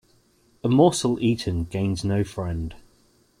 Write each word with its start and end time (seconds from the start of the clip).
A 0.63 0.67
morsel 0.67 1.19
eaten 1.19 1.65
gains 1.65 2.03
no 2.03 2.23
friend. 2.23 2.73